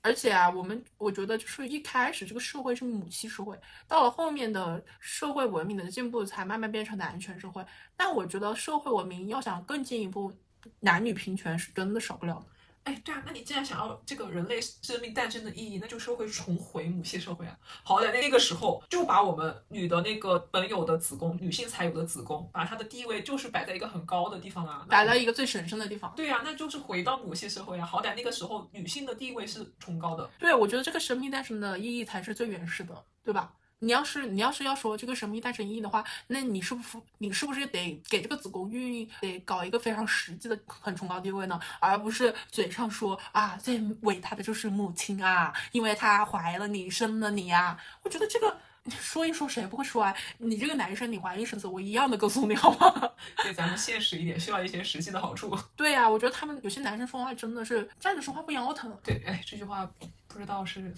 [0.00, 7.62] 而且啊，我们我觉得就是一开始这个社会是母系社会，到了后面的社会文明的进步，才慢慢变成男权社会。
[7.94, 10.32] 但我觉得社会文明要想更进一步，
[10.80, 12.46] 男女平权是真的少不了的。
[12.84, 17.56] 哎，对啊，那你既然想要这个人类生命诞生的意义，那就社会重回母系社会啊。
[17.84, 26.12] 好歹那个时候就把我们女的那个本有的子宫，女性才有的子宫，把它的地位就是摆在一个很高的地方啊，摆在一个最神圣的地方。
[26.16, 27.86] 对呀，那就是回到母系社会啊。
[27.86, 30.28] 好歹那个时候女性的地位是崇高的。
[30.38, 33.52] 对，我觉得这个生命诞生的意义才是最原始的，对吧？
[33.82, 41.60] 你要是你要是要说这个神秘诞生意义的话，那你是不是你是不是得给这个子宫孕育得搞一个非常实际的很崇高地位呢？
[41.80, 47.76] 而不是嘴上说啊最伟大的就是母亲啊，因为她怀了你生了你呀。
[48.02, 48.56] 我觉得这个
[48.90, 50.14] 说一说谁不会说啊？
[50.38, 53.10] 你这个男生，你怀孕生子，我一样的告诉你好吗？
[53.42, 55.56] 对，咱们现实一点，需要一些实际的好处。
[55.76, 58.96] 对呀、我觉得他们有些男生说话真的是站着说话不腰疼。
[59.02, 59.88] 对，哎，这句话
[60.28, 60.94] 不知道是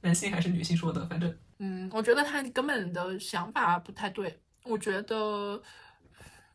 [0.00, 4.40] 男性还是女性说的，反正嗯，我觉得他根本的想法不太对。
[4.64, 5.60] 我觉得，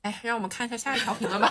[0.01, 1.49] 哎，让我们看一下下一条评论吧。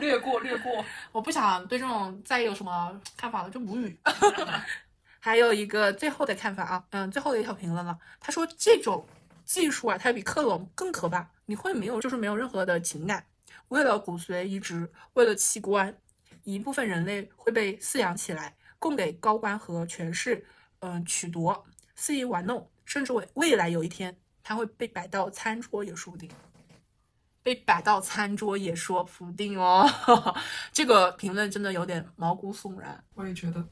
[0.00, 0.84] 略 过略过。
[1.12, 3.98] 我不想对这种再有什么看法了，就无语。
[5.20, 7.96] 还有一个最后的看法啊，嗯，最后的一条评论了。
[8.18, 9.06] 他说这种
[9.44, 13.24] 技术啊，它比克隆更可怕，你会没有就是没有任何的情感，
[13.68, 15.96] 为了骨髓移植，为了器官，
[16.42, 20.44] 一部分人类会被饲养起来，供给高官和权势，
[20.80, 21.64] 嗯、取夺，
[22.02, 26.28] 肆意玩弄，甚至未未来有一天，他会被摆到餐桌也说不定。
[27.44, 29.88] 被摆到餐桌也说不定哦，
[30.72, 33.04] 这个评论真的有点毛骨悚然。
[33.14, 33.64] 我也觉得，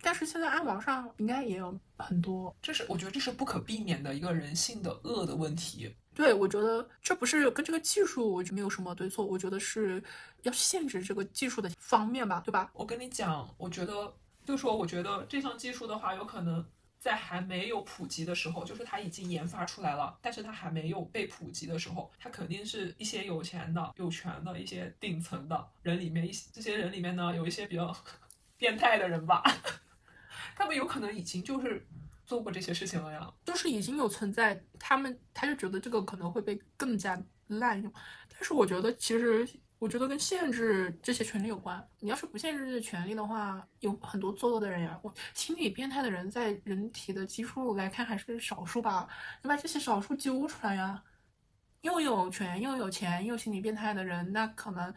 [0.00, 5.94] 但是现在暗网上应该也有很多，这是我觉得这是不可避免的一个人性的恶的问题。
[6.14, 10.02] 对我觉得这不是跟这个技术我就没有什么对错，我觉得是
[10.44, 12.70] 要限制这个技术的方面吧，对吧？
[12.72, 14.10] 我跟你讲，我觉得，
[14.42, 16.64] 就说我觉得这项技术的话，有可能
[17.02, 27.92] 在还没有普及的时候，就是它已经研发出来了，但是它还没有被普及的时候，它肯定是一些有钱的、有权的一些顶层的人里面，一些这些人里面呢，有一些比较
[28.56, 29.42] 变态的人吧，
[30.54, 31.84] 他们有可能已经就是
[32.24, 33.28] 做过这些事情了呀。
[33.44, 37.92] 就是已经有存在，他们他就觉得这个可能会被更加滥用，
[38.28, 39.44] 但是我觉得其实
[39.82, 41.84] 我觉得跟限制这些权利有关。
[41.98, 44.96] 你要是不限制这些权利的话，有很多作恶的人呀。
[45.02, 49.08] 我心理变态的人在人体的基数来看还是少数吧，
[49.42, 51.02] 你把这些少数揪出来呀。
[51.80, 54.94] 又有权又有钱又心理变态的人，那可能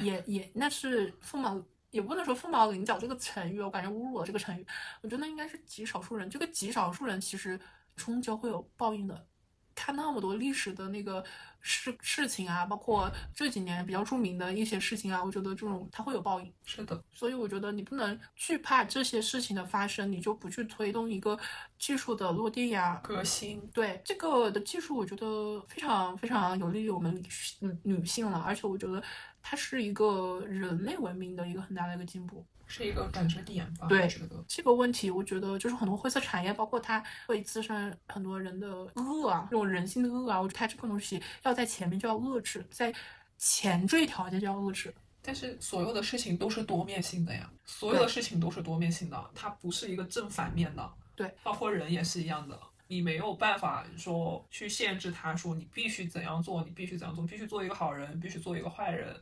[0.00, 4.66] 也也那是凤毛，也不能说凤毛麟角这个成语，我感觉侮辱了这个成语。
[5.02, 7.60] 我觉得应该是极少数人，这个极少数人其实
[7.96, 9.26] 终究会有报应的。
[9.74, 11.24] 看那么多历史的那个
[11.60, 16.52] 事事情啊，包括这几年比较著名的一些事情啊，我觉得这种它会有报应。
[16.64, 21.38] 是的，所以我觉得你不能惧怕这些事情的发生，你就不去推动一个
[21.78, 23.60] 技术的落地呀、革新。
[23.72, 27.28] 对这个的技术，我觉得非常非常有利于我们女
[27.60, 29.02] 女女性了，而且我觉得
[29.40, 32.44] 它是一个人类文明的一个很大的一个进步。
[32.72, 34.08] 是一个转折点吧，对
[34.48, 42.94] 这个问题，我觉得就是很多灰色产业，包括它会滋生很多人的恶啊，这种人性的恶啊，我觉得它这个东西要在前面就要遏制，在
[43.36, 44.94] 前缀条件就要遏制。
[45.20, 50.92] 但是所有的事情都是多面性的呀，所有的事情都是多面性的，它不是一个正反面的。
[51.14, 52.58] 对，包括人也是一样的，
[52.88, 59.14] 你没有办法说去限制他，说你必须怎样做，你必须怎样做，必须做一个好人，必须做一个坏人。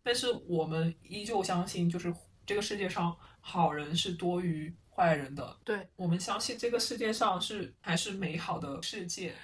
[0.00, 2.14] 但是我们依旧相信，就是
[2.48, 5.54] 这个世界上好人是多于坏人的。
[5.62, 9.34] 对，我们相信这个世界上是还是美好的世界。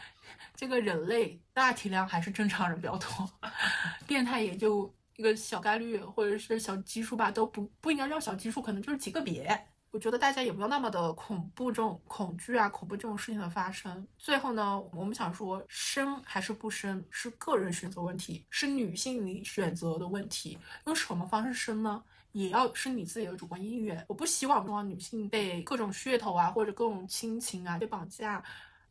[0.57, 3.31] 这个人类大体量还是正常人比较多，
[4.09, 9.67] 变态也就一个小概率或者是小基数吧，都不不应该叫小基数，可能就是极个别。
[9.91, 14.09] 我觉得大家也不要那么的恐怖这种恐惧啊，恐怖这种事情的发生。
[14.17, 20.59] 最后呢，我们想说，生还是不生是个人选择问题，是女性你选择的问题。
[20.87, 22.03] 用什么方式生呢？
[22.35, 24.05] 也要是你自己的主观意愿。
[24.09, 28.45] 我不希望说女性被各种噱头啊，或者各种亲情啊被绑架。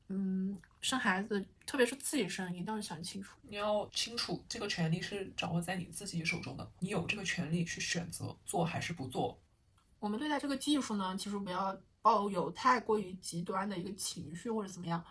[0.08, 3.38] 嗯，生孩子，特别是自己生，一定要想清楚。
[3.42, 9.38] 你要清楚，这个权利是掌握在你自己手中的，你有这个权利去选择做还是不做。
[10.00, 15.04] 我们对待这个技术呢，其实不要抱有太过于极端的一个情绪或者怎么样。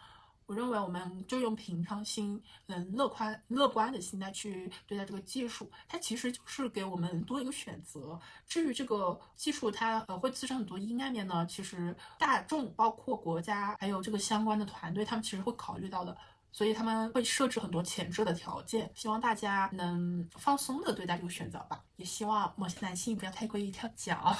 [0.53, 8.21] 我认为我们就用平常心、嗯乐观乐观的心态去对待这个技术，它其实就是给我们多一个选择。
[8.47, 16.15] 至于这个技术它呃会滋生很多阴暗面呢，其实大众包括国家还有这个相关的团队，他们其实会考虑到的。
[16.53, 21.83] 所以他们会设置很多前置的条件，希望大家能放松的对待这个选择吧。
[21.97, 24.37] 也希望某些男性不要太过于跳脚，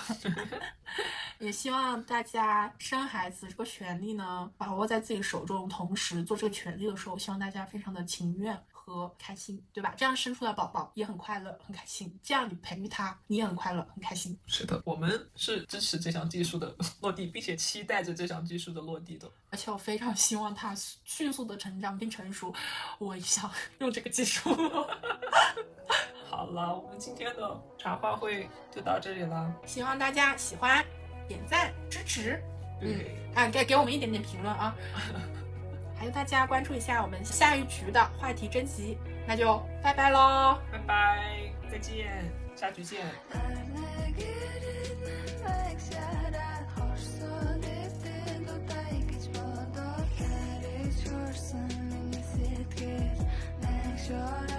[1.39, 8.55] 也希望大家生孩子这个权利呢把握在自己手中，同时做这个权利的时候，希望大家非常的情愿
[8.93, 9.95] 和开心，对吧？
[9.97, 14.39] 这样生出来宝宝也很快乐、很开心，这样你培育他，你也很快乐、很开心。
[14.47, 19.31] 是的，我们是支持这项技术的 落地，并且期待着这项技术的落地的。
[19.51, 20.75] 而且我非常希望他
[21.05, 22.55] 迅速的成长并成熟，
[22.99, 24.51] 我也想用这个技术。
[26.29, 29.55] 好了，我们今天的茶话会就到这里了。
[29.67, 30.85] 希望大家喜欢，
[31.29, 32.43] 点赞支持，
[32.81, 34.75] 对，啊，给给我们一点点评论啊。
[36.03, 43.07] 欢迎大家关注一下我们下一局的话题征集那就拜拜喽拜拜再见下局见
[54.03, 54.52] Sure.